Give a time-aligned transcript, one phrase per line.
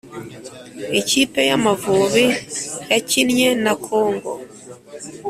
[0.99, 2.25] Ikipe yamavubi
[2.91, 4.31] yakinywe na congo